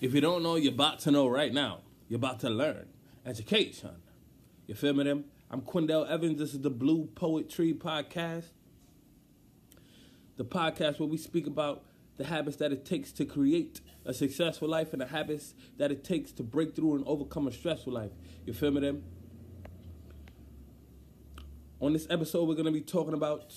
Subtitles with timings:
[0.00, 1.80] If you don't know, you're about to know right now.
[2.08, 2.86] You're about to learn.
[3.26, 3.96] Education.
[4.66, 5.26] You feel me, them?
[5.50, 6.38] I'm Quindell Evans.
[6.38, 8.46] This is the Blue Poetry Podcast.
[10.38, 11.84] The podcast where we speak about
[12.16, 16.02] the habits that it takes to create a successful life and the habits that it
[16.02, 18.12] takes to break through and overcome a stressful life.
[18.46, 19.04] You feel me, them?
[21.78, 23.54] On this episode, we're going to be talking about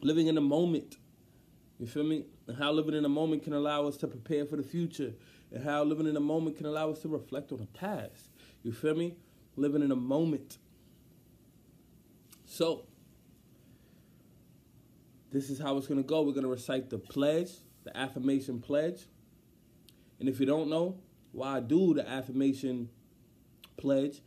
[0.00, 0.96] living in the moment.
[1.78, 2.24] You feel me?
[2.50, 5.12] And how living in the moment can allow us to prepare for the future.
[5.52, 8.30] And how living in the moment can allow us to reflect on the past.
[8.64, 9.14] You feel me?
[9.54, 10.58] Living in the moment.
[12.46, 12.86] So,
[15.30, 16.22] this is how it's going to go.
[16.22, 17.52] We're going to recite the pledge,
[17.84, 19.06] the affirmation pledge.
[20.18, 20.98] And if you don't know
[21.30, 22.88] why I do the affirmation
[23.76, 24.22] pledge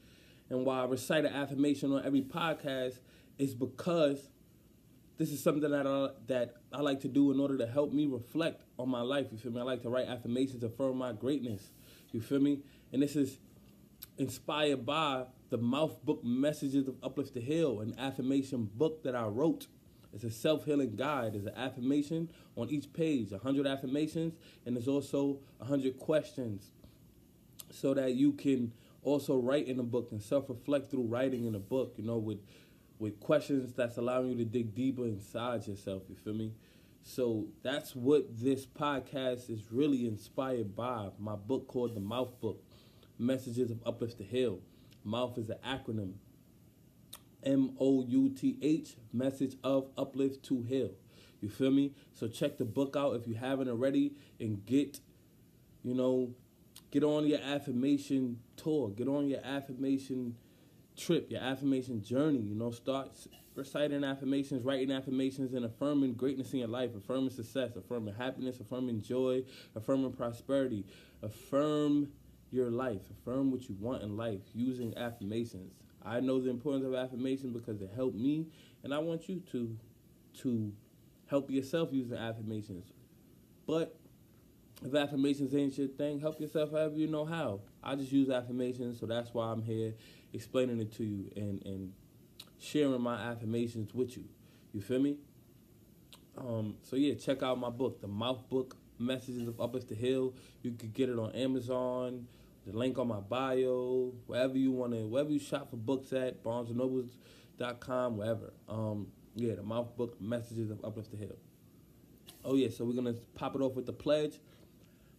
[0.49, 2.99] and why I recite an affirmation on every podcast,
[3.37, 4.29] is because
[5.17, 8.07] this is something that I, that I like to do in order to help me
[8.07, 9.27] reflect on my life.
[9.31, 9.61] You feel me?
[9.61, 11.69] I like to write affirmations, to affirm my greatness.
[12.11, 12.59] You feel me?
[12.91, 13.37] And this is
[14.17, 19.25] inspired by the Mouth Book Messages of Uplift the Heal, an affirmation book that I
[19.25, 19.67] wrote.
[20.13, 21.33] It's a self healing guide.
[21.33, 24.33] There's an affirmation on each page, 100 affirmations,
[24.65, 26.71] and there's also 100 questions
[27.71, 31.53] so that you can also write in the book and self reflect through writing in
[31.53, 32.39] the book, you know, with
[32.99, 36.03] with questions that's allowing you to dig deeper inside yourself.
[36.09, 36.53] You feel me?
[37.01, 41.09] So that's what this podcast is really inspired by.
[41.19, 42.63] My book called The Mouth Book
[43.19, 44.59] Messages of Uplift the Heal.
[45.03, 46.13] Mouth is an acronym
[47.43, 50.91] M O U T H, Message of Uplift to Heal.
[51.41, 51.91] You feel me?
[52.13, 55.01] So check the book out if you haven't already and get,
[55.83, 56.33] you know,
[56.89, 60.37] get on your affirmation tour, get on your affirmation
[60.95, 62.39] trip, your affirmation journey.
[62.39, 63.09] You know, start
[63.55, 69.01] reciting affirmations, writing affirmations, and affirming greatness in your life, affirming success, affirming happiness, affirming
[69.01, 69.43] joy,
[69.75, 70.85] affirming prosperity.
[71.21, 72.09] Affirm
[72.51, 75.73] your life, affirm what you want in life using affirmations.
[76.05, 78.47] I know the importance of affirmation because it helped me,
[78.83, 79.77] and I want you to
[80.41, 80.71] to
[81.27, 82.91] help yourself using affirmations.
[83.65, 83.95] But
[84.83, 87.61] if affirmations ain't your thing, help yourself however you know how.
[87.81, 89.93] I just use affirmations, so that's why I'm here
[90.33, 91.93] explaining it to you and, and
[92.59, 94.25] sharing my affirmations with you.
[94.73, 95.17] You feel me?
[96.37, 100.33] Um, so yeah, check out my book, The Mouth Book Messages of Uplift the Heal.
[100.61, 102.27] You could get it on Amazon,
[102.65, 106.43] the link on my bio, wherever you want to, wherever you shop for books at,
[106.43, 108.53] BarnesandNobles.com, wherever.
[108.67, 111.37] Um, yeah, The Mouth Book Messages of Uplift the Heal.
[112.45, 114.39] Oh yeah, so we're gonna pop it off with the pledge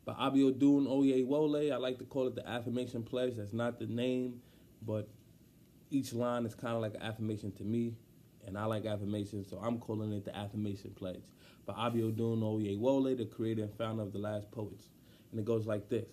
[0.04, 1.72] by Abiodun Oyewole.
[1.72, 3.36] I like to call it the affirmation pledge.
[3.36, 4.42] That's not the name,
[4.87, 5.09] but
[5.91, 7.95] each line is kind of like an affirmation to me,
[8.47, 11.22] and I like affirmations, so I'm calling it the affirmation pledge
[11.67, 14.91] by Abiodun Oyewole, the creator and founder of the Last Poets,
[15.31, 16.09] and it goes like this: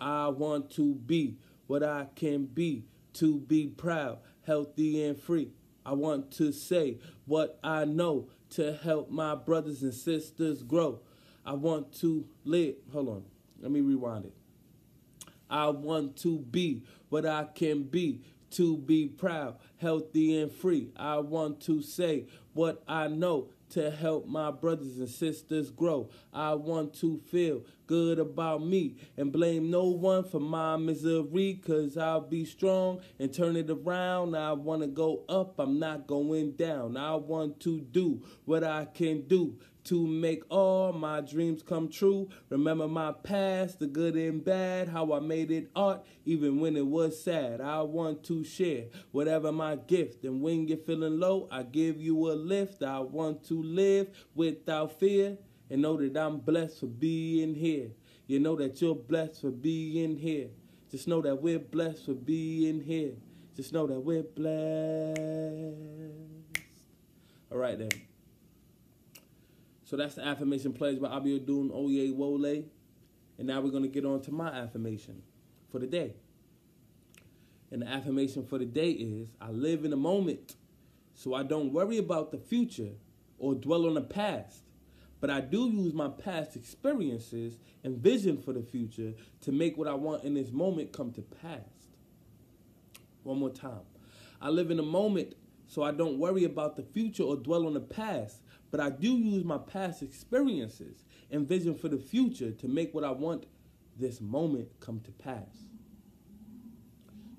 [0.00, 2.84] I want to be what I can be,
[3.14, 5.50] to be proud, healthy, and free.
[5.86, 11.00] I want to say what I know to help my brothers and sisters grow.
[11.44, 12.76] I want to live.
[12.92, 13.24] Hold on.
[13.60, 14.34] Let me rewind it.
[15.48, 18.22] I want to be what I can be,
[18.52, 20.90] to be proud, healthy, and free.
[20.96, 26.08] I want to say what I know to help my brothers and sisters grow.
[26.32, 31.96] I want to feel good about me and blame no one for my misery, cause
[31.96, 34.36] I'll be strong and turn it around.
[34.36, 36.96] I want to go up, I'm not going down.
[36.96, 42.28] I want to do what I can do to make all my dreams come true.
[42.48, 46.86] Remember my past, the good and bad, how I made it art, even when it
[46.86, 47.60] was sad.
[47.60, 52.30] I want to share whatever my gift, and when you're feeling low, I give you
[52.30, 52.82] a lift.
[52.82, 55.38] I want to live without fear
[55.70, 57.90] and know that I'm blessed for being here.
[58.26, 60.48] You know that you're blessed for being here.
[60.90, 63.12] Just know that we're blessed for being here.
[63.56, 65.18] Just know that we're blessed.
[67.52, 67.90] All right then.
[69.84, 72.64] So that's the affirmation pledge by Abiodun Oyewole.
[73.38, 75.22] And now we're going to get on to my affirmation
[75.70, 76.14] for the day.
[77.70, 80.54] And the affirmation for the day is I live in the moment
[81.14, 82.90] so I don't worry about the future
[83.38, 84.62] or dwell on the past.
[85.20, 89.88] But I do use my past experiences and vision for the future to make what
[89.88, 91.60] I want in this moment come to pass.
[93.22, 93.80] One more time.
[94.40, 95.34] I live in the moment
[95.66, 98.42] so I don't worry about the future or dwell on the past.
[98.74, 103.04] But I do use my past experiences and vision for the future to make what
[103.04, 103.46] I want
[103.96, 105.68] this moment come to pass.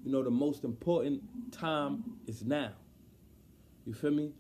[0.06, 2.72] You know, the most important time is now.
[3.86, 4.34] You feel me?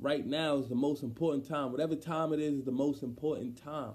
[0.00, 1.72] Right now is the most important time.
[1.72, 3.94] Whatever time it is, is the most important time.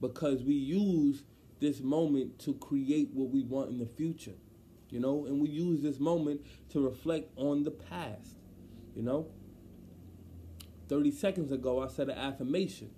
[0.00, 1.24] because we use
[1.60, 4.36] this moment to create what we want in the future,
[4.90, 6.40] you know, and we use this moment
[6.70, 8.36] to reflect on the past,
[8.96, 9.28] you know.
[10.88, 12.90] 30 seconds ago, I said an affirmation.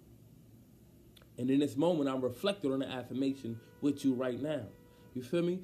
[1.38, 4.66] And in this moment, I'm reflecting on the affirmation with you right now.
[5.14, 5.60] You feel me?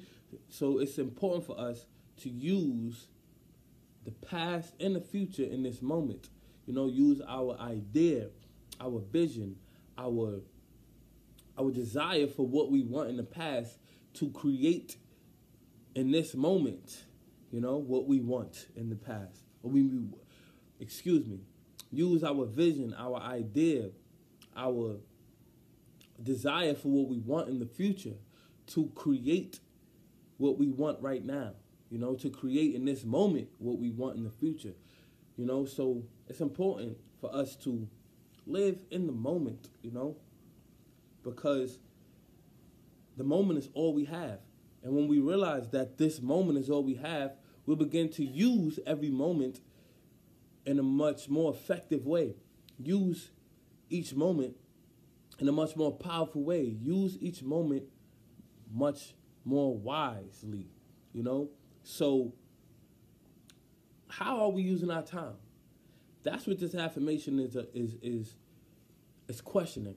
[0.49, 1.85] So it's important for us
[2.21, 3.07] to use
[4.05, 6.29] the past and the future in this moment.
[6.65, 8.27] You know, use our idea,
[8.81, 9.57] our vision,
[9.97, 10.41] our
[11.57, 13.79] our desire for what we want in the past
[14.13, 14.97] to create
[15.95, 17.05] in this moment,
[17.51, 19.41] you know, what we want in the past.
[19.63, 19.89] Or we
[20.79, 21.39] excuse me,
[21.91, 23.89] use our vision, our idea,
[24.55, 24.97] our
[26.21, 28.15] desire for what we want in the future
[28.67, 29.59] to create
[30.37, 31.51] what we want right now,
[31.89, 34.73] you know, to create in this moment what we want in the future,
[35.35, 35.65] you know.
[35.65, 37.87] So it's important for us to
[38.45, 40.15] live in the moment, you know,
[41.23, 41.79] because
[43.15, 44.39] the moment is all we have.
[44.83, 47.33] And when we realize that this moment is all we have,
[47.65, 49.59] we'll begin to use every moment
[50.67, 52.35] in a much more effective way.
[52.77, 53.31] Use
[53.89, 54.55] each moment
[55.39, 56.61] in a much more powerful way.
[56.63, 57.83] Use each moment
[58.71, 59.15] much
[59.45, 60.67] more wisely,
[61.13, 61.49] you know?
[61.83, 62.33] So,
[64.09, 65.35] how are we using our time?
[66.23, 68.35] That's what this affirmation is, a, is, is,
[69.29, 69.95] is questioning.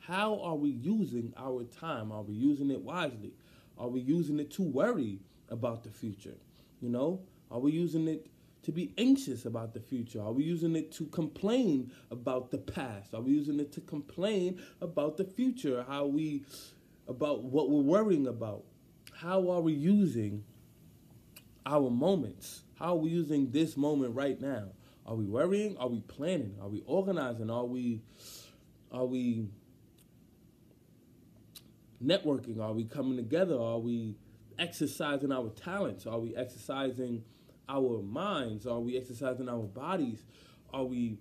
[0.00, 2.12] How are we using our time?
[2.12, 3.32] Are we using it wisely?
[3.78, 6.36] Are we using it to worry about the future?
[6.82, 7.20] You know,
[7.50, 8.26] are we using it
[8.66, 10.20] to be anxious about the future?
[10.20, 13.14] Are we using it to complain about the past?
[13.14, 15.84] Are we using it to complain about the future?
[15.88, 16.44] How we,
[17.06, 18.64] about what we're worrying about?
[19.14, 20.42] How are we using
[21.64, 22.64] our moments?
[22.76, 24.64] How are we using this moment right now?
[25.06, 25.76] Are we worrying?
[25.78, 26.56] Are we planning?
[26.60, 27.50] Are we organizing?
[27.50, 28.02] Are we,
[28.90, 29.48] are we
[32.04, 32.60] networking?
[32.60, 33.60] Are we coming together?
[33.60, 34.16] Are we
[34.58, 36.04] exercising our talents?
[36.04, 37.22] Are we exercising
[37.68, 38.66] our minds?
[38.66, 40.22] Are we exercising our bodies?
[40.72, 41.18] Are we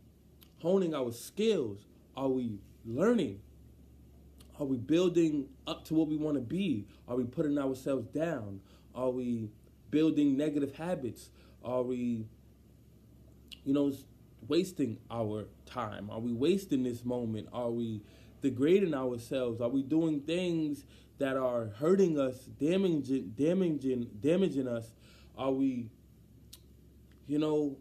[0.61, 1.85] honing our skills?
[2.15, 3.41] Are we learning?
[4.59, 6.87] Are we building up to what we want to be?
[7.07, 8.61] Are we putting ourselves down?
[8.93, 9.49] Are we
[9.91, 11.29] building negative habits?
[11.63, 12.25] Are we,
[13.63, 13.91] you know,
[14.47, 16.09] wasting our time?
[16.09, 17.49] Are we wasting this moment?
[17.51, 18.01] Are we
[18.41, 19.59] degrading ourselves?
[19.59, 20.85] Are we doing things
[21.17, 24.91] that are hurting us, damaging, damaging, damaging us?
[25.37, 25.89] Are we
[27.27, 27.77] you know,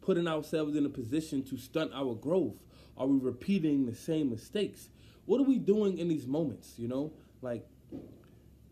[0.00, 2.56] putting ourselves in a position to stunt our growth?
[2.96, 4.88] Are we repeating the same mistakes?
[5.24, 6.74] What are we doing in these moments?
[6.76, 7.66] You know, like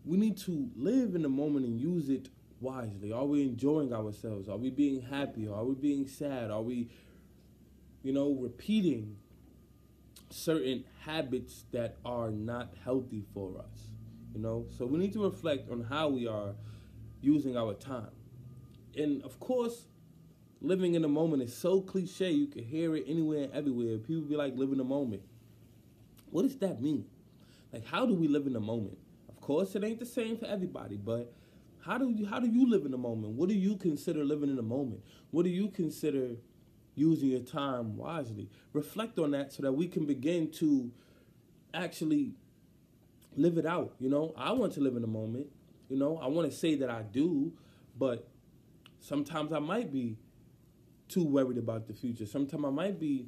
[0.05, 2.29] we need to live in the moment and use it
[2.59, 3.11] wisely.
[3.11, 4.47] Are we enjoying ourselves?
[4.47, 5.47] Are we being happy?
[5.47, 6.51] Are we being sad?
[6.51, 6.89] Are we,
[8.03, 9.17] you know, repeating
[10.29, 13.91] certain habits that are not healthy for us?
[14.33, 16.53] You know, so we need to reflect on how we are
[17.21, 18.11] using our time.
[18.95, 19.85] And of course,
[20.61, 22.31] living in the moment is so cliche.
[22.31, 23.97] You can hear it anywhere and everywhere.
[23.97, 25.23] People be like, live in the moment.
[26.29, 27.05] What does that mean?
[27.73, 28.97] Like, how do we live in the moment?
[29.27, 31.33] Of course, it ain't the same for everybody, but
[31.85, 33.33] how do you how do you live in the moment?
[33.33, 35.01] What do you consider living in the moment?
[35.31, 36.35] What do you consider
[36.95, 38.49] using your time wisely?
[38.73, 40.91] Reflect on that so that we can begin to
[41.73, 42.33] actually
[43.35, 43.93] live it out.
[43.99, 45.47] You know, I want to live in the moment.
[45.89, 47.51] You know, I want to say that I do,
[47.97, 48.27] but
[48.99, 50.17] sometimes I might be
[51.11, 52.25] too worried about the future.
[52.25, 53.27] Sometimes I might be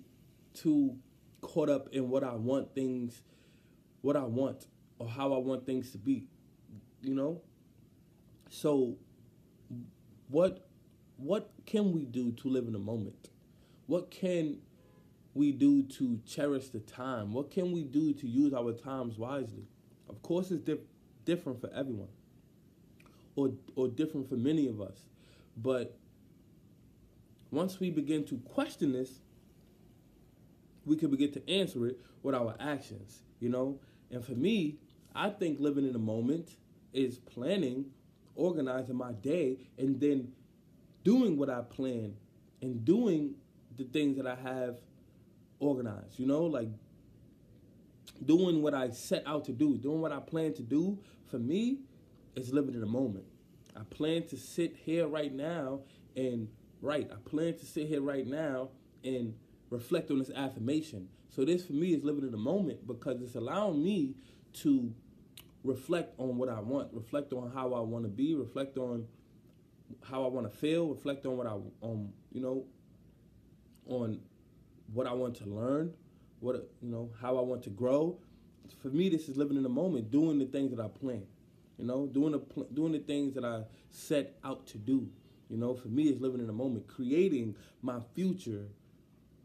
[0.53, 0.97] too
[1.41, 3.21] caught up in what I want things,
[4.01, 4.67] what I want,
[4.99, 6.25] or how I want things to be.
[7.01, 7.41] You know?
[8.49, 8.97] So
[10.29, 10.67] what
[11.17, 13.29] what can we do to live in the moment?
[13.87, 14.59] What can
[15.33, 17.33] we do to cherish the time?
[17.33, 19.67] What can we do to use our times wisely?
[20.09, 20.79] Of course, it's di-
[21.25, 22.09] different for everyone,
[23.35, 25.05] or or different for many of us,
[25.57, 25.97] but
[27.53, 29.19] once we begin to question this,
[30.85, 33.79] we can begin to answer it with our actions, you know?
[34.11, 34.77] And for me,
[35.15, 36.49] I think living in the moment
[36.93, 37.85] is planning,
[38.35, 40.31] organizing my day, and then
[41.03, 42.15] doing what I plan
[42.61, 43.35] and doing
[43.77, 44.79] the things that I have
[45.59, 46.69] organized, you know, like
[48.25, 50.97] doing what I set out to do, doing what I plan to do,
[51.29, 51.79] for me,
[52.35, 53.25] is living in the moment.
[53.75, 55.81] I plan to sit here right now
[56.15, 56.47] and
[56.83, 57.09] right.
[57.11, 58.69] I plan to sit here right now
[59.03, 59.33] and
[59.69, 61.07] reflect on this affirmation.
[61.29, 64.13] So this for me is living in the moment because it's allowing me
[64.61, 64.93] to
[65.63, 69.07] reflect on what I want, reflect on how I want to be, reflect on
[70.03, 72.65] how I want to feel, reflect on what I um you know
[73.87, 74.19] on
[74.93, 75.93] what I want to learn,
[76.39, 78.17] what you know, how I want to grow.
[78.81, 81.23] for me, this is living in the moment, doing the things that I plan.
[81.77, 85.09] You know, doing the doing the things that I set out to do.
[85.53, 88.65] You know, for me, it's living in the moment, creating my future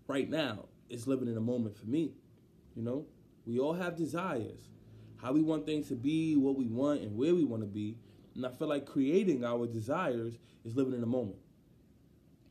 [0.06, 0.64] right now.
[0.88, 2.12] Is living in the moment for me.
[2.74, 3.04] You know,
[3.44, 4.58] we all have desires,
[5.18, 7.98] how we want things to be, what we want, and where we want to be.
[8.34, 11.36] And I feel like creating our desires is living in the moment.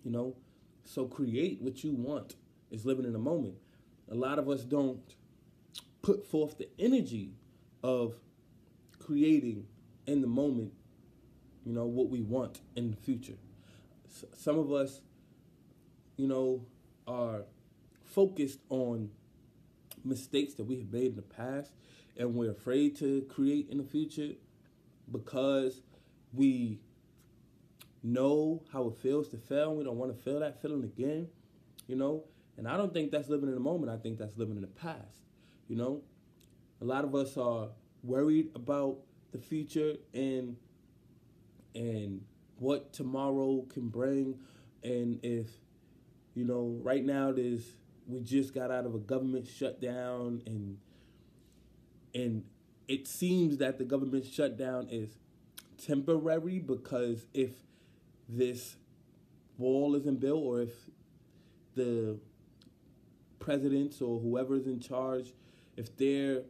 [0.03, 0.35] You know,
[0.85, 2.35] so create what you want
[2.69, 3.55] is living in the moment.
[4.11, 5.01] A lot of us don't
[6.03, 7.31] put forth the energy
[7.81, 8.13] of
[8.99, 9.65] creating
[10.05, 10.73] in the moment,
[11.65, 13.39] you know, what we want in the future.
[14.35, 15.01] Some of us,
[16.15, 16.65] you know,
[17.07, 17.43] are
[18.05, 19.09] focused on
[20.03, 21.71] mistakes that we have made in the past
[22.17, 24.31] and we're afraid to create in the future
[25.11, 25.81] because
[26.33, 26.79] we
[28.03, 31.27] know how it feels to fail and we don't want to feel that feeling again,
[31.87, 32.23] you know?
[32.57, 33.91] And I don't think that's living in the moment.
[33.91, 35.19] I think that's living in the past,
[35.67, 36.01] you know?
[36.81, 37.69] A lot of us are
[38.03, 38.97] worried about
[39.31, 40.55] the future and
[41.75, 42.21] and
[42.59, 44.35] what tomorrow can bring.
[44.83, 45.47] And if
[46.33, 47.75] you know right now there's
[48.07, 50.77] we just got out of a government shutdown and
[52.13, 52.43] and
[52.87, 55.09] it seems that the government shutdown is
[55.77, 57.51] temporary because if
[58.29, 58.77] this
[59.57, 60.73] wall isn't built or if
[61.75, 62.17] the
[63.39, 65.33] presidents or whoever's in charge
[65.75, 66.43] if their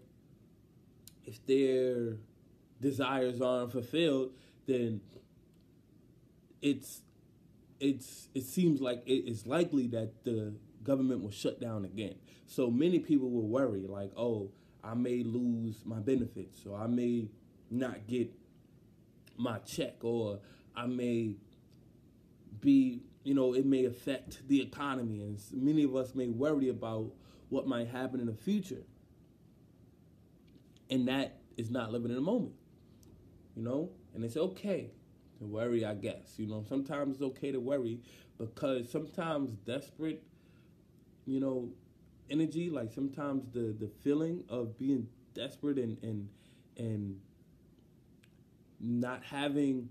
[1.25, 2.17] if their
[2.81, 4.31] desires aren't fulfilled
[4.67, 5.01] then
[6.69, 7.01] it's
[7.79, 12.71] it's it seems like it is likely that the government will shut down again so
[12.71, 14.51] many people will worry like oh
[14.87, 17.27] I may lose my benefits, or I may
[17.69, 18.31] not get
[19.35, 20.39] my check, or
[20.75, 21.35] I may
[22.61, 25.21] be, you know, it may affect the economy.
[25.21, 27.11] And many of us may worry about
[27.49, 28.83] what might happen in the future.
[30.89, 32.53] And that is not living in the moment,
[33.55, 33.89] you know?
[34.15, 34.91] And it's okay
[35.45, 36.35] worry, I guess.
[36.37, 37.99] You know, sometimes it's okay to worry
[38.37, 40.23] because sometimes desperate,
[41.25, 41.69] you know,
[42.29, 46.29] energy, like sometimes the the feeling of being desperate and and
[46.77, 47.19] and
[48.79, 49.89] not having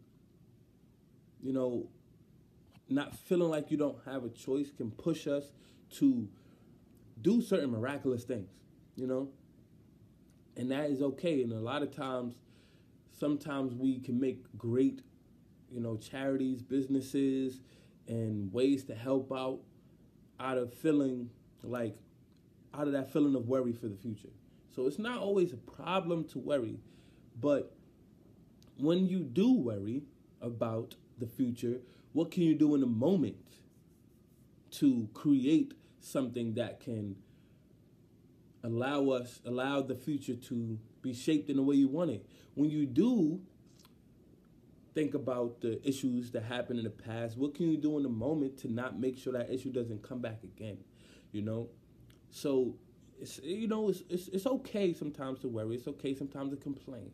[1.42, 1.88] you know
[2.88, 5.52] not feeling like you don't have a choice can push us
[5.90, 6.28] to
[7.22, 8.50] do certain miraculous things,
[8.96, 9.28] you know?
[10.56, 11.42] And that is okay.
[11.42, 12.34] And a lot of times,
[13.12, 15.02] sometimes we can make great,
[15.70, 17.61] you know, charities, businesses,
[18.08, 19.61] and ways to help out
[20.38, 21.30] out of feeling
[21.62, 21.96] like
[22.75, 24.28] out of that feeling of worry for the future.
[24.75, 26.78] So it's not always a problem to worry,
[27.40, 27.75] but
[28.78, 30.02] when you do worry
[30.42, 31.80] about the future,
[32.12, 33.37] what can you do in the moment
[34.73, 37.16] to create something that can
[38.62, 42.26] allow us allow the future to be shaped in the way you want it?
[42.54, 43.40] When you do
[44.96, 48.08] think about the issues that happened in the past, what can you do in the
[48.08, 50.78] moment to not make sure that issue doesn't come back again?
[51.32, 51.68] You know,
[52.30, 52.76] so,
[53.20, 55.76] it's, you know, it's, it's, it's okay sometimes to worry.
[55.76, 57.10] It's okay sometimes to complain.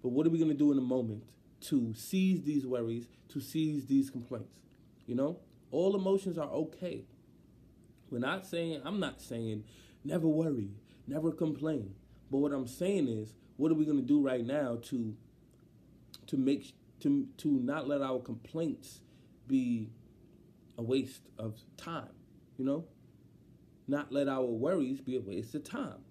[0.00, 1.24] But what are we to do in a moment
[1.62, 4.60] to seize these worries, to seize these complaints?
[5.06, 5.40] You know,
[5.72, 7.02] all emotions are okay.
[8.10, 9.64] We're not saying, I'm not saying
[10.04, 10.70] never worry,
[11.08, 11.96] never complain.
[12.30, 15.16] But what I'm saying is, what are we to do right now to
[16.28, 19.00] to make to to not let our complaints
[19.46, 19.90] be
[20.76, 22.14] a waste of time,
[22.56, 22.84] you know?
[23.88, 26.04] not let our worries be a waste of time.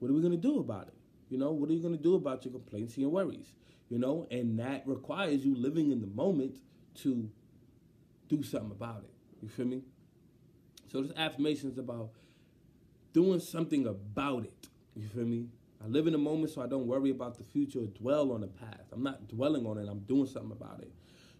[0.00, 0.94] What are we going to do about it?
[1.28, 3.52] You know, what are you going to do about your complaints and your worries?
[3.88, 6.56] You know, and that requires you living in the moment
[6.96, 7.30] to
[8.28, 9.10] do something about it.
[9.42, 9.82] You feel me?
[10.90, 12.10] So this affirmation is about
[13.12, 14.68] doing something about it.
[14.96, 15.46] You feel me?
[15.82, 18.42] I live in the moment so I don't worry about the future or dwell on
[18.42, 18.92] the past.
[18.92, 20.92] I'm not dwelling on it, I'm doing something about it.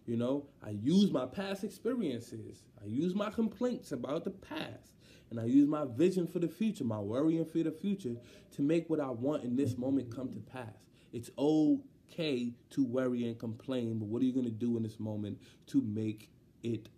[0.05, 2.63] You know, I use my past experiences.
[2.81, 4.93] I use my complaints about the past
[5.29, 8.15] and I use my vision for the future, my worrying for the future,
[8.55, 10.75] to make what I want in this moment come to pass.
[11.13, 14.99] It's okay to worry and complain, but what are you going to do in this
[14.99, 16.29] moment to make
[16.63, 16.89] it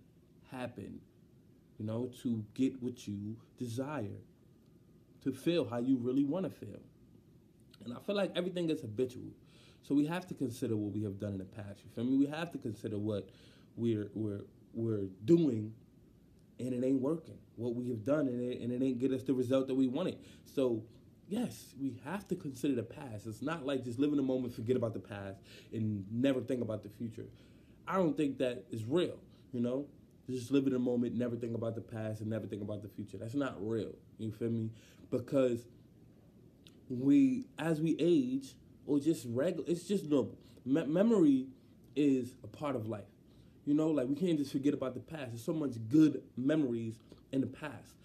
[0.49, 0.99] happen?
[1.77, 4.21] You know, to get what you desire,
[5.23, 6.79] to feel how you really want to feel.
[7.85, 9.31] And I feel like everything is habitual.
[9.83, 11.81] So we have to consider what we have done in the past.
[11.83, 12.17] You feel me?
[12.17, 13.29] We have to consider what
[13.75, 14.41] we're we're
[14.73, 15.73] we're doing
[16.59, 17.37] and it ain't working.
[17.55, 19.87] What we have done and it, and it ain't get us the result that we
[19.87, 20.17] wanted.
[20.45, 20.83] So,
[21.27, 23.27] yes, we have to consider the past.
[23.27, 25.39] It's not like just live in the moment, forget about the past,
[25.71, 27.25] and never think about the future.
[27.87, 29.17] I don't think that is real,
[29.51, 29.85] you know?
[30.29, 32.87] Just live in the moment, never think about the past, and never think about the
[32.87, 33.17] future.
[33.17, 33.91] That's not real.
[34.17, 34.69] You feel me?
[35.11, 35.65] Because
[36.99, 40.37] we as we age or just regular, it's just normal.
[40.65, 41.47] Me- memory
[41.95, 43.03] is a part of life.
[43.65, 45.29] You know, like we can't just forget about the past.
[45.31, 46.95] There's so much good memories
[47.31, 47.95] in the past.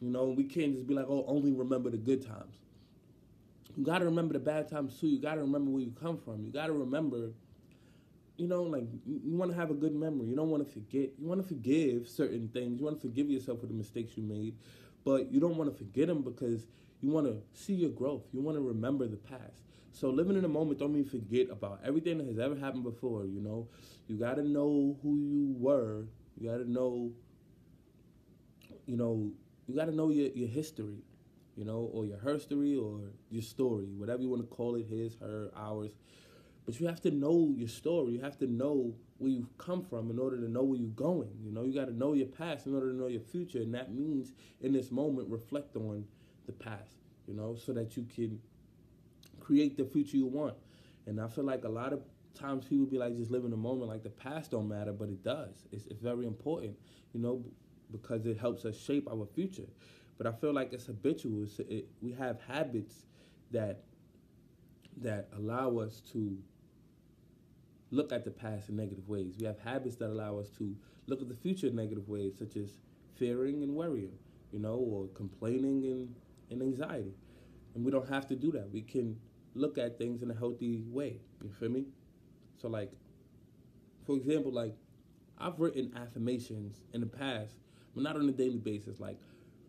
[0.00, 2.56] You know, we can't just be like, oh, only remember the good times.
[3.76, 5.06] You got to remember the bad times too.
[5.08, 6.44] You got to remember where you come from.
[6.44, 7.30] You got to remember,
[8.36, 10.28] you know, like you want to have a good memory.
[10.28, 11.10] You don't want to forget.
[11.18, 12.78] You want to forgive certain things.
[12.78, 14.54] You want to forgive yourself for the mistakes you made,
[15.04, 16.66] but you don't want to forget them because
[17.00, 18.22] you want to see your growth.
[18.32, 19.62] You want to remember the past.
[19.92, 23.26] So living in the moment don't mean forget about everything that has ever happened before.
[23.26, 23.68] You know,
[24.06, 26.04] you got to know who you were.
[26.38, 27.12] You got to know.
[28.86, 29.30] You know,
[29.66, 31.02] you got to know your, your history
[31.58, 33.00] you know, or your history or
[33.30, 35.90] your story, whatever you want to call it, his, her, ours.
[36.64, 38.12] But you have to know your story.
[38.12, 41.32] You have to know where you've come from in order to know where you're going.
[41.42, 43.58] You know, you got to know your past in order to know your future.
[43.58, 46.04] And that means in this moment, reflect on
[46.48, 46.90] the past,
[47.28, 48.40] you know, so that you can
[49.38, 50.54] create the future you want.
[51.06, 52.00] And I feel like a lot of
[52.34, 55.08] times people be like, just live in the moment, like the past don't matter, but
[55.08, 55.66] it does.
[55.72, 56.76] It's, it's very important,
[57.12, 57.44] you know,
[57.92, 59.68] because it helps us shape our future.
[60.18, 61.44] But I feel like it's habitual.
[61.44, 63.06] It's, it, we have habits
[63.52, 63.84] that
[65.00, 66.36] that allow us to
[67.92, 69.36] look at the past in negative ways.
[69.38, 70.74] We have habits that allow us to
[71.06, 72.72] look at the future in negative ways, such as
[73.14, 74.18] fearing and worrying,
[74.52, 76.14] you know, or complaining and,
[76.50, 77.14] and anxiety.
[77.74, 78.70] And we don't have to do that.
[78.72, 79.18] We can
[79.54, 81.20] look at things in a healthy way.
[81.42, 81.84] You feel me?
[82.60, 82.90] So, like,
[84.06, 84.74] for example, like,
[85.38, 87.54] I've written affirmations in the past,
[87.94, 88.98] but not on a daily basis.
[88.98, 89.18] Like,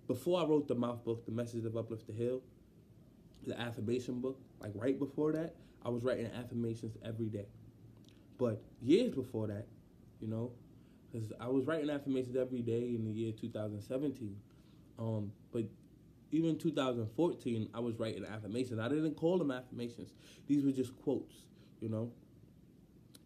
[0.08, 2.42] before I wrote the mouth book, the message of Uplift the Heal,
[3.46, 5.56] the affirmation book, like right before that,
[5.86, 7.46] I was writing affirmations every day.
[8.38, 9.68] But years before that,
[10.20, 10.52] you know,
[11.12, 14.36] because I was writing affirmations every day in the year 2017.
[14.98, 15.64] Um, but
[16.32, 18.80] even 2014, I was writing affirmations.
[18.80, 20.14] I didn't call them affirmations;
[20.48, 21.36] these were just quotes,
[21.80, 22.12] you know.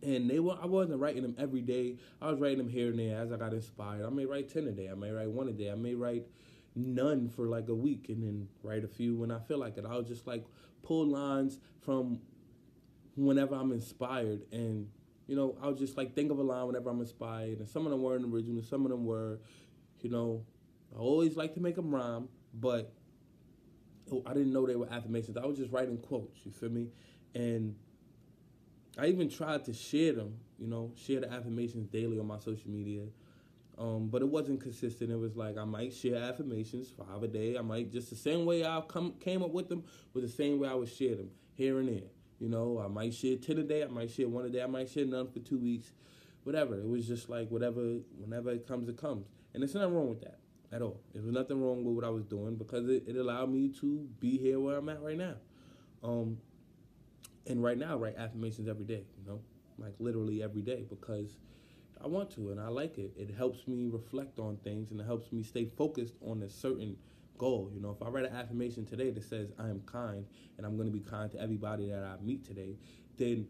[0.01, 1.97] And they were I wasn't writing them every day.
[2.21, 4.05] I was writing them here and there as I got inspired.
[4.05, 4.89] I may write ten a day.
[4.89, 5.71] I may write one a day.
[5.71, 6.25] I may write
[6.75, 9.85] none for like a week and then write a few when I feel like it.
[9.87, 10.45] I'll just like
[10.81, 12.19] pull lines from
[13.15, 14.87] whenever I'm inspired and
[15.27, 17.91] you know, I'll just like think of a line whenever I'm inspired and some of
[17.91, 19.39] them weren't original, some of them were,
[20.01, 20.43] you know,
[20.93, 22.93] I always like to make them rhyme, but
[24.25, 25.37] I didn't know they were affirmations.
[25.37, 26.89] I was just writing quotes, you feel me?
[27.33, 27.75] And
[28.97, 32.69] I even tried to share them, you know, share the affirmations daily on my social
[32.69, 33.03] media.
[33.77, 35.09] Um, but it wasn't consistent.
[35.09, 37.57] It was like I might share affirmations five a day.
[37.57, 40.59] I might just the same way I come came up with them was the same
[40.59, 42.09] way I would share them here and there.
[42.39, 43.83] You know, I might share ten a day.
[43.83, 44.61] I might share one a day.
[44.61, 45.91] I might share none for two weeks,
[46.43, 46.77] whatever.
[46.77, 47.81] It was just like whatever.
[48.19, 50.37] Whenever it comes, it comes, and there's nothing wrong with that
[50.73, 50.99] at all.
[51.13, 54.07] There was nothing wrong with what I was doing because it, it allowed me to
[54.19, 55.35] be here where I'm at right now.
[56.03, 56.37] Um,
[57.45, 59.05] and right now, I write affirmations every day.
[59.19, 59.39] You know,
[59.77, 61.37] like literally every day because
[62.03, 63.13] I want to, and I like it.
[63.15, 66.97] It helps me reflect on things, and it helps me stay focused on a certain
[67.37, 67.69] goal.
[67.73, 70.25] You know, if I write an affirmation today that says I am kind,
[70.57, 72.75] and I'm going to be kind to everybody that I meet today,
[73.17, 73.47] then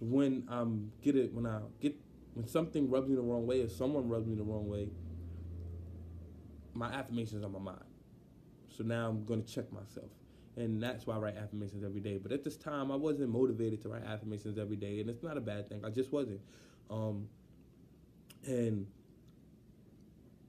[0.00, 1.96] when I'm get it, when I get
[2.34, 4.88] when something rubs me the wrong way, or someone rubs me the wrong way,
[6.74, 7.84] my affirmations on my mind.
[8.68, 10.10] So now I'm going to check myself.
[10.56, 12.18] And that's why I write affirmations every day.
[12.18, 15.00] But at this time, I wasn't motivated to write affirmations every day.
[15.00, 15.82] And it's not a bad thing.
[15.84, 16.40] I just wasn't.
[16.90, 17.28] Um,
[18.46, 18.86] and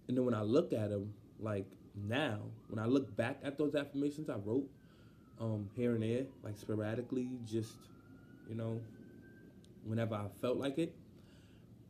[0.07, 3.75] and then when I look at them, like now, when I look back at those
[3.75, 4.69] affirmations I wrote
[5.39, 7.75] um, here and there, like sporadically, just
[8.49, 8.81] you know,
[9.86, 10.93] whenever I felt like it.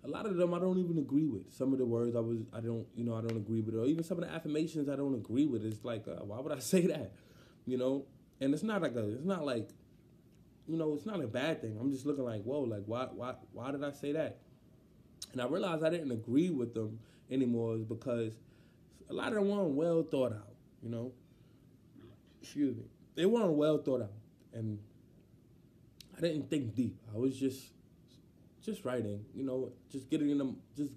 [0.06, 1.54] A lot of them I don't even agree with.
[1.54, 3.86] Some of the words I was I don't you know I don't agree with, or
[3.86, 5.66] even some of the affirmations I don't agree with.
[5.66, 7.14] It's like uh, why would I say that,
[7.66, 8.06] you know?
[8.42, 9.70] And it's not like a it's not like,
[10.68, 11.78] you know, it's not a bad thing.
[11.80, 14.40] I'm just looking like whoa, like why why why did I say that?
[15.32, 17.00] And I realized I didn't agree with them
[17.32, 18.34] anymore because
[19.10, 21.12] a lot of them weren't well thought out, you know.
[22.42, 22.84] Excuse me.
[23.16, 24.12] They weren't well thought out.
[24.54, 24.80] And
[26.18, 26.98] I didn't think deep.
[27.14, 27.73] I was just
[28.64, 30.94] just writing, you know, just getting in them just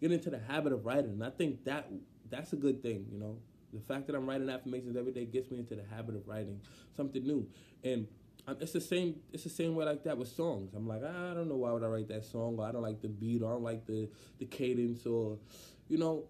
[0.00, 1.12] getting into the habit of writing.
[1.12, 1.88] And I think that
[2.30, 3.38] that's a good thing, you know.
[3.72, 6.60] The fact that I'm writing affirmations every day gets me into the habit of writing
[6.96, 7.46] something new.
[7.82, 8.06] And
[8.60, 9.16] it's the same.
[9.32, 10.74] It's the same way like that with songs.
[10.74, 12.82] I'm like, ah, I don't know why would I write that song, or I don't
[12.82, 15.38] like the beat, or I don't like the the cadence, or
[15.88, 16.24] you know.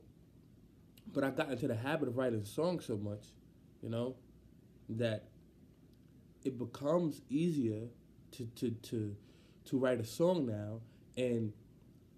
[1.12, 3.24] But I got into the habit of writing songs so much,
[3.82, 4.16] you know,
[4.88, 5.24] that
[6.44, 7.88] it becomes easier
[8.32, 9.16] to to to
[9.66, 10.80] to write a song now,
[11.16, 11.52] and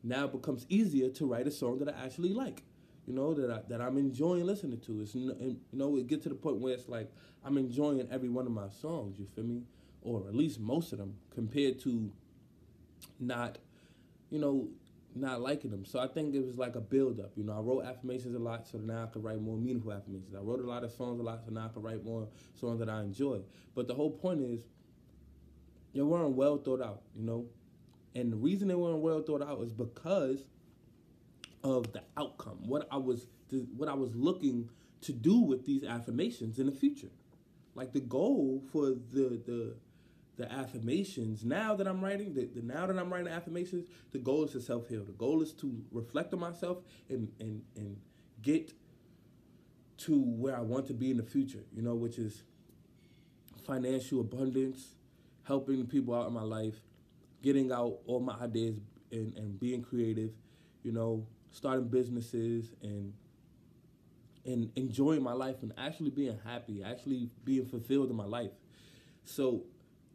[0.02, 2.62] now it becomes easier to write a song that I actually like.
[3.06, 5.00] you know, that I, that I'm enjoying listening to.
[5.02, 7.10] It's you know, it get to the point where it's like
[7.44, 9.18] I'm enjoying every one of my songs.
[9.18, 9.62] You feel me?
[10.02, 12.12] Or at least most of them, compared to
[13.18, 13.58] not,
[14.30, 14.68] you know,
[15.14, 15.84] not liking them.
[15.84, 17.32] So I think it was like a build up.
[17.36, 20.34] You know, I wrote affirmations a lot, so now I could write more meaningful affirmations.
[20.34, 22.28] I wrote a lot of songs a lot, so now I could write more
[22.60, 23.40] songs that I enjoy.
[23.74, 24.60] But the whole point is,
[25.96, 27.02] they weren't well thought out.
[27.14, 27.46] You know,
[28.14, 30.44] and the reason they weren't well thought out is because
[31.64, 32.58] of the outcome.
[32.66, 33.26] What I was,
[33.76, 34.70] what I was looking
[35.02, 37.10] to do with these affirmations in the future.
[37.74, 39.76] Like the goal for the the
[40.36, 44.44] the affirmations now that I'm writing, the, the now that I'm writing affirmations, the goal
[44.44, 45.04] is to self heal.
[45.04, 46.78] The goal is to reflect on myself
[47.08, 47.96] and and and
[48.42, 48.72] get
[49.98, 51.64] to where I want to be in the future.
[51.74, 52.42] You know, which is
[53.66, 54.95] financial abundance,
[55.46, 56.74] helping people out in my life,
[57.42, 58.76] getting out all my ideas
[59.12, 60.30] and, and being creative.
[60.82, 63.12] You know, starting businesses and
[64.44, 68.52] and enjoying my life and actually being happy, actually being fulfilled in my life.
[69.24, 69.64] So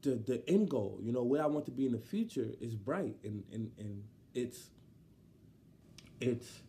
[0.02, 2.76] the the end goal, you know, where I want to be in the future is
[2.76, 4.70] bright and and, and it's
[6.20, 6.60] it's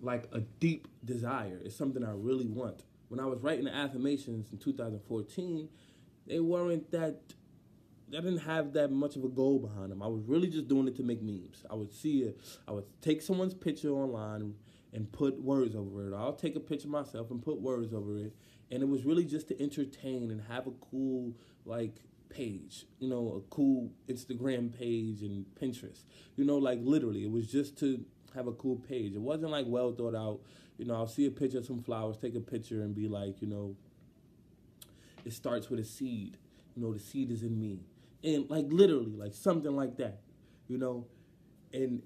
[0.00, 1.60] like a deep desire.
[1.64, 2.82] It's something I really want.
[3.08, 5.68] When I was writing the affirmations in 2014,
[6.26, 7.20] they weren't that
[8.08, 10.02] I didn't have that much of a goal behind them.
[10.02, 11.64] I was really just doing it to make memes.
[11.70, 12.40] I would see it.
[12.66, 14.54] I would take someone's picture online
[14.92, 16.14] and put words over it.
[16.14, 18.34] I'll take a picture myself and put words over it.
[18.70, 21.96] And it was really just to entertain and have a cool like
[22.28, 26.04] page, you know, a cool Instagram page and Pinterest.
[26.36, 29.14] You know, like literally, it was just to have a cool page.
[29.14, 30.40] It wasn't like well thought out.
[30.78, 33.42] You know, I'll see a picture of some flowers, take a picture, and be like,
[33.42, 33.76] you know,
[35.24, 36.38] it starts with a seed.
[36.76, 37.80] You know, the seed is in me,
[38.24, 40.20] and like literally, like something like that.
[40.68, 41.06] You know,
[41.72, 42.02] and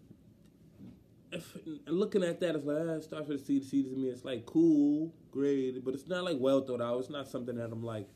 [1.31, 1.55] if,
[1.87, 3.63] and looking at that, it's like ah, it starts with a seed.
[3.63, 4.09] The seed is in me.
[4.09, 6.99] It's like cool, great, but it's not like well thought out.
[7.01, 8.09] It's not something that I'm like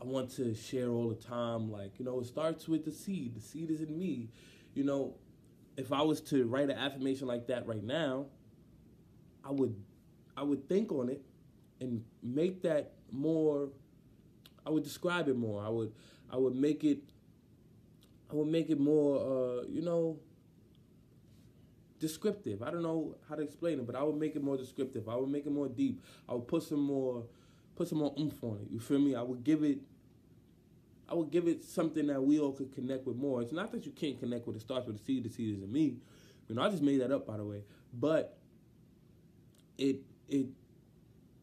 [0.00, 1.70] I want to share all the time.
[1.70, 3.34] Like, you know, it starts with the seed.
[3.34, 4.28] The seed is in me.
[4.74, 5.14] You know,
[5.76, 8.26] if I was to write an affirmation like that right now,
[9.44, 9.74] I would
[10.36, 11.22] I would think on it
[11.80, 13.70] and make that more
[14.66, 15.64] I would describe it more.
[15.64, 15.92] I would
[16.30, 16.98] I would make it
[18.30, 20.18] I would make it more uh, you know
[21.98, 22.62] descriptive.
[22.62, 25.08] I don't know how to explain it, but I would make it more descriptive.
[25.08, 26.02] I would make it more deep.
[26.28, 27.24] I would put some more
[27.76, 28.70] put some more oomph on it.
[28.72, 29.14] You feel me?
[29.14, 29.78] I would give it
[31.08, 33.40] I would give it something that we all could connect with more.
[33.40, 35.62] It's not that you can't connect with it starts with the seed, the seed is
[35.62, 35.96] in me.
[36.48, 37.62] You know, I just made that up by the way.
[37.92, 38.36] But
[39.78, 40.46] it it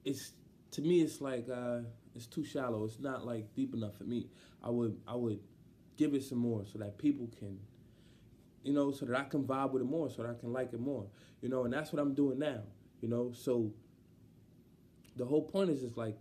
[0.04, 0.34] it's
[0.72, 1.80] to me it's like uh
[2.16, 2.86] it's too shallow.
[2.86, 4.28] It's not like deep enough for me.
[4.64, 5.40] I would I would
[5.98, 7.60] give it some more so that people can
[8.66, 10.74] you know, so that I can vibe with it more, so that I can like
[10.74, 11.06] it more.
[11.42, 12.62] You know, and that's what I'm doing now.
[13.00, 13.72] You know, so
[15.16, 16.18] the whole point is just like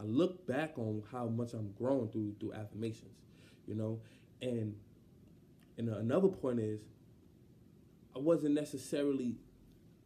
[0.00, 3.18] I look back on how much I'm growing through through affirmations,
[3.66, 4.00] you know,
[4.40, 4.74] and
[5.76, 6.80] and another point is
[8.16, 9.36] I wasn't necessarily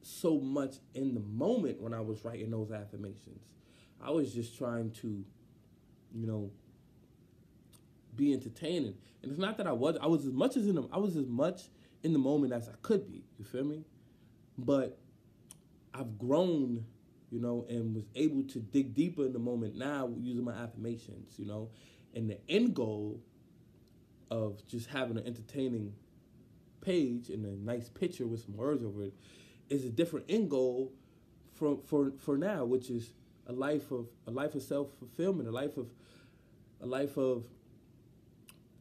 [0.02, 3.44] so much in the moment when I was writing those affirmations.
[4.02, 5.24] I was just trying to,
[6.12, 6.50] you know,
[8.18, 8.94] be entertaining.
[9.22, 11.16] And it's not that I was I was as much as in the, I was
[11.16, 11.62] as much
[12.02, 13.24] in the moment as I could be.
[13.38, 13.84] You feel me?
[14.58, 14.98] But
[15.94, 16.84] I've grown
[17.30, 21.34] you know, and was able to dig deeper in the moment now using my affirmations,
[21.38, 21.68] you know.
[22.14, 23.20] And the end goal
[24.30, 25.92] of just having an entertaining
[26.80, 29.14] page and a nice picture with some words over it
[29.68, 30.92] is a different end goal
[31.54, 33.12] for for for now, which is
[33.46, 35.88] a life of a life of self fulfillment, a life of
[36.80, 37.44] a life of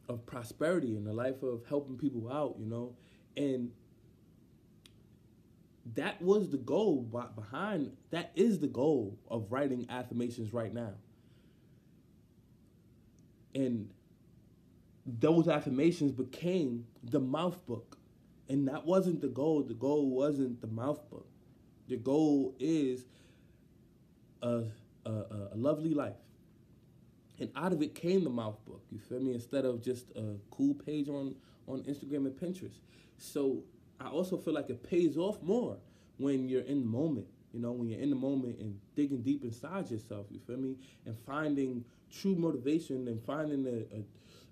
[0.09, 2.95] of prosperity and a life of helping people out, you know.
[3.35, 3.71] And
[5.95, 7.01] that was the goal
[7.35, 10.93] behind that is the goal of writing affirmations right now.
[13.55, 13.89] And
[15.05, 17.97] those affirmations became the mouth book.
[18.49, 19.63] And that wasn't the goal.
[19.63, 21.27] The goal wasn't the mouth book.
[21.87, 23.05] The goal is
[24.41, 24.63] a,
[25.05, 26.15] a, a lovely life
[27.39, 30.35] and out of it came the mouth book you feel me instead of just a
[30.51, 31.35] cool page on
[31.67, 32.79] on instagram and pinterest
[33.17, 33.63] so
[33.99, 35.77] I also feel like it pays off more
[36.17, 37.27] when you're in the moment.
[37.53, 40.75] You know, when you're in the moment and digging deep inside yourself, you feel me?
[41.05, 44.03] And finding true motivation and finding a, a,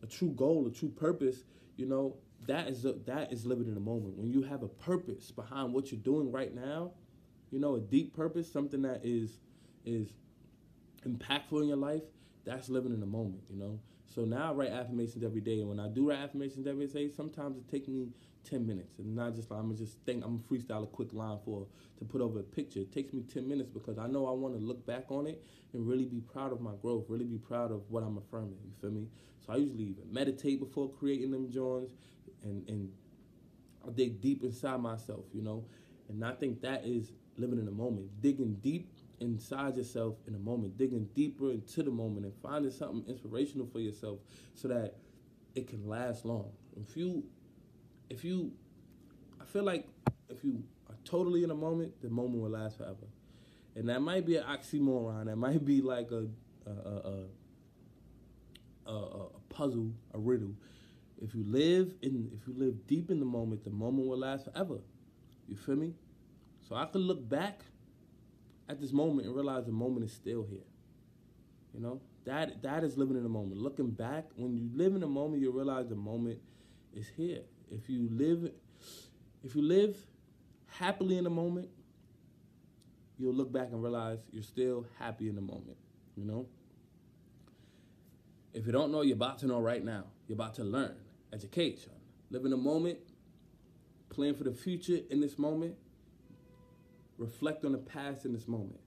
[0.03, 1.43] a true goal, a true purpose,
[1.75, 2.15] you know,
[2.47, 4.17] that is a, that is living in the moment.
[4.17, 6.91] When you have a purpose behind what you're doing right now,
[7.51, 9.39] you know, a deep purpose, something that is
[9.85, 10.09] is
[11.07, 12.01] impactful in your life,
[12.45, 13.79] that's living in the moment, you know.
[14.13, 17.09] So now I write affirmations every day, and when I do write affirmations every day,
[17.09, 18.07] sometimes it takes me
[18.49, 21.65] ten minutes, and not just like I'm just think I'm freestyle a quick line for
[21.97, 22.79] to put over a picture.
[22.79, 25.43] It takes me ten minutes because I know I want to look back on it
[25.73, 28.57] and really be proud of my growth, really be proud of what I'm affirming.
[28.63, 29.07] You feel me?
[29.45, 31.93] So I usually even meditate before creating them joints,
[32.43, 32.91] and and
[33.85, 35.65] I dig deep inside myself, you know,
[36.09, 40.39] and I think that is living in the moment, digging deep inside yourself in a
[40.39, 44.19] moment, digging deeper into the moment and finding something inspirational for yourself
[44.53, 44.95] so that
[45.55, 46.51] it can last long.
[46.75, 47.23] If you
[48.09, 48.51] if you
[49.39, 49.87] I feel like
[50.29, 53.07] if you are totally in a moment, the moment will last forever.
[53.75, 55.25] And that might be an oxymoron.
[55.25, 56.27] That might be like a
[56.67, 57.25] a, a,
[58.87, 60.55] a, a puzzle, a riddle.
[61.21, 64.45] If you live in if you live deep in the moment, the moment will last
[64.45, 64.79] forever.
[65.47, 65.93] You feel me?
[66.67, 67.61] So I could look back
[68.67, 70.65] at this moment and realize the moment is still here.
[71.73, 73.57] You know, that that is living in the moment.
[73.61, 76.39] Looking back, when you live in the moment, you realize the moment
[76.93, 77.41] is here.
[77.69, 78.51] If you live,
[79.43, 79.97] if you live
[80.67, 81.69] happily in the moment,
[83.17, 85.77] you'll look back and realize you're still happy in the moment.
[86.15, 86.47] You know.
[88.53, 90.05] If you don't know, you're about to know right now.
[90.27, 90.95] You're about to learn.
[91.33, 91.91] Education.
[92.29, 92.99] Live in the moment.
[94.09, 95.75] Plan for the future in this moment
[97.17, 98.79] reflect on the past in this moment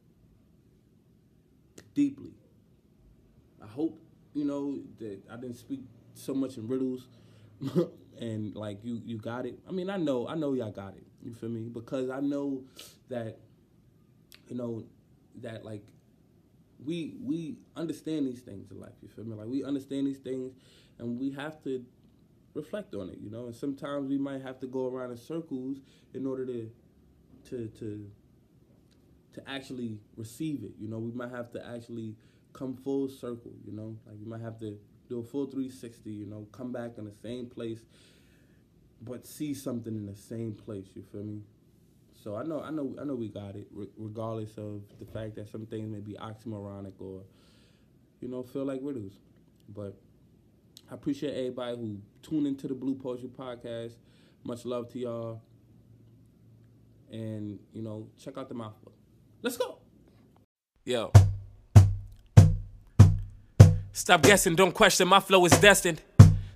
[1.94, 2.32] deeply.
[3.62, 4.00] I hope
[4.34, 5.80] you know that I didn't speak
[6.14, 7.08] so much in riddles
[8.20, 9.58] and like you you got it.
[9.68, 11.06] I mean, I know I know y'all got it.
[11.22, 11.68] You feel me?
[11.68, 12.62] Because I know
[13.08, 13.38] that
[14.48, 14.84] you know
[15.42, 15.84] that like
[16.84, 18.92] we we understand these things in life.
[19.02, 19.34] You feel me?
[19.34, 20.52] Like we understand these things,
[20.98, 21.84] and we have to
[22.54, 23.18] reflect on it.
[23.20, 25.78] You know, and sometimes we might have to go around in circles
[26.14, 26.70] in order to
[27.50, 28.10] to to
[29.38, 30.72] to actually receive it.
[30.78, 32.16] You know, we might have to actually
[32.52, 33.52] come full circle.
[33.64, 36.10] You know, like we might have to do a full 360.
[36.10, 37.80] You know, come back in the same place,
[39.02, 40.86] but see something in the same place.
[40.94, 41.42] You feel me?
[42.22, 45.48] So I know, I know, I know we got it, regardless of the fact that
[45.48, 47.22] some things may be oxymoronic or,
[48.20, 49.12] you know, feel like riddles.
[49.68, 49.96] But
[50.90, 53.92] I appreciate everybody who tuned into the Blue Poetry Podcast.
[54.42, 55.42] Much love to y'all.
[57.12, 58.97] And, you know, check out the mouthbook.
[59.42, 59.78] Let's go.
[60.84, 61.12] Yo.
[63.92, 66.00] Stop guessing, don't question, my flow is destined.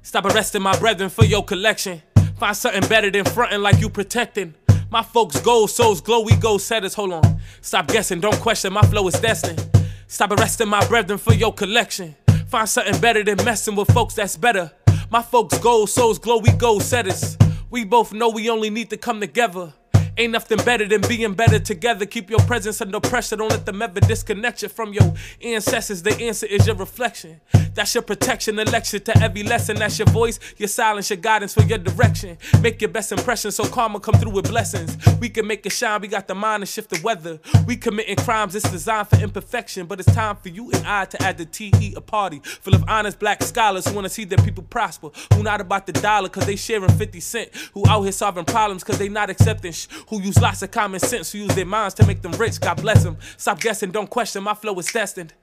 [0.02, 2.02] Stop arresting my brethren for your collection.
[2.38, 4.54] Find something better than fronting like you protecting.
[4.90, 6.94] My folks gold, souls glow, we go setters.
[6.94, 7.40] Hold on.
[7.60, 9.68] Stop guessing, don't question, my flow is destined.
[10.06, 12.14] Stop arresting my brethren for your collection.
[12.48, 14.70] Find something better than messing with folks that's better.
[15.10, 17.36] My folks gold, souls glow, we go setters.
[17.70, 19.72] We both know we only need to come together.
[20.18, 22.04] Ain't nothing better than being better together.
[22.04, 23.36] Keep your presence under pressure.
[23.36, 26.02] Don't let them ever disconnect you from your ancestors.
[26.02, 27.40] The answer is your reflection.
[27.74, 28.58] That's your protection.
[28.58, 29.76] Election to every lesson.
[29.76, 32.36] That's your voice, your silence, your guidance for your direction.
[32.60, 34.96] Make your best impression so karma come through with blessings.
[35.18, 36.02] We can make it shine.
[36.02, 37.40] We got the mind to shift the weather.
[37.66, 38.54] We committing crimes.
[38.54, 39.86] It's designed for imperfection.
[39.86, 42.84] But it's time for you and I to add the TE a party full of
[42.86, 45.08] honest black scholars who want to see their people prosper.
[45.34, 47.50] Who not about the dollar cause they sharing 50 cent.
[47.72, 51.00] Who out here solving problems cause they not accepting sh- who use lots of common
[51.00, 52.60] sense, who use their minds to make them rich.
[52.60, 53.16] God bless them.
[53.36, 55.34] Stop guessing, don't question, my flow is destined.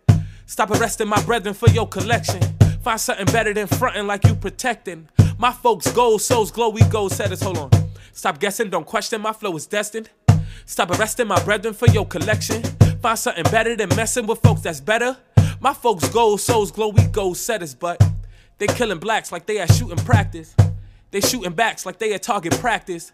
[0.46, 2.42] Stop arresting my brethren for your collection.
[2.82, 5.10] Find something better than fronting like you protecting.
[5.38, 7.42] My folks gold, souls glow, we gold setters.
[7.42, 7.70] Hold on.
[8.14, 10.10] Stop guessing, don't question, my flow is destined.
[10.66, 12.64] Stop arresting my brethren for your collection.
[13.02, 15.18] Find something better than messing with folks that's better.
[15.60, 18.02] My folks gold, souls glow, we gold setters, but
[18.58, 20.56] they killing blacks like they at shooting practice.
[21.12, 23.12] They shooting backs like they at target practice.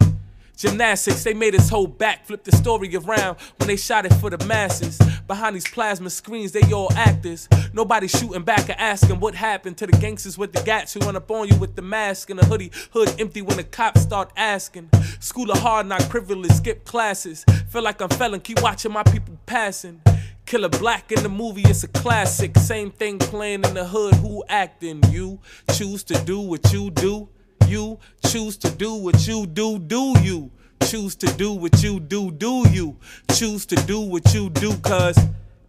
[0.55, 4.29] Gymnastics, they made his whole back flip the story around when they shot it for
[4.29, 4.99] the masses.
[5.27, 7.49] Behind these plasma screens, they all actors.
[7.73, 11.15] Nobody shooting back or asking what happened to the gangsters with the gats who run
[11.15, 14.31] up on you with the mask and the hoodie, hood empty when the cops start
[14.37, 14.89] asking.
[15.19, 17.43] School of hard knock privilege, skip classes.
[17.69, 20.01] Feel like I'm felon, keep watching my people passing.
[20.45, 22.55] Killer Black in the movie, it's a classic.
[22.57, 25.01] Same thing playing in the hood, who acting?
[25.09, 25.39] You
[25.73, 27.29] choose to do what you do.
[27.67, 30.51] You choose to do what you do, do you?
[30.83, 32.97] Choose to do what you do, do you?
[33.31, 35.17] Choose to do what you do, cause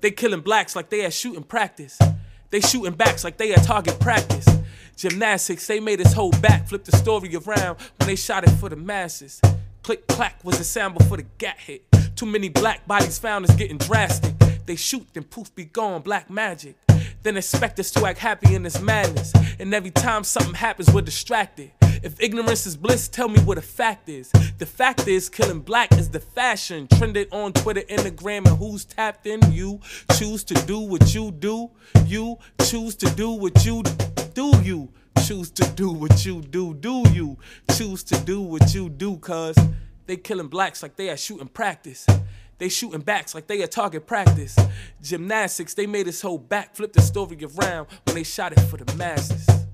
[0.01, 1.99] they killing blacks like they at shooting practice.
[2.51, 4.47] They shooting backs like they at target practice.
[4.97, 8.69] Gymnastics, they made us whole back flip the story around when they shot it for
[8.69, 9.41] the masses.
[9.83, 11.85] Click clack was the sound before the gat hit.
[12.15, 14.35] Too many black bodies found is getting drastic.
[14.67, 16.77] They shoot, then poof be gone, black magic.
[17.23, 19.33] Then expect us to act happy in this madness.
[19.59, 21.73] And every time something happens, we're distracted.
[22.03, 24.31] If ignorance is bliss, tell me what the fact is.
[24.59, 26.89] The fact is, killing black is the fashion.
[26.99, 29.41] Trended on Twitter, Instagram, and who's tapped in?
[29.53, 29.81] You
[30.13, 31.71] choose to do what you do.
[32.07, 33.83] You choose to do what you
[34.35, 34.53] do.
[34.63, 34.93] you?
[35.27, 37.37] Choose to do what you do, do you?
[37.73, 39.57] Choose to do what you do, cuz
[40.07, 42.07] they killing blacks like they are shooting practice.
[42.59, 44.57] They shooting backs like they at target practice.
[45.03, 48.95] Gymnastics, they made this whole backflip the story around when they shot it for the
[48.97, 49.66] masses.